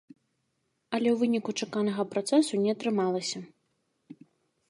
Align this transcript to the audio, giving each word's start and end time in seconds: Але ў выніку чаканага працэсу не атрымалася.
Але 0.97 1.09
ў 1.11 1.13
выніку 1.21 1.51
чаканага 1.65 2.03
працэсу 2.15 2.53
не 2.63 2.69
атрымалася. 2.75 3.39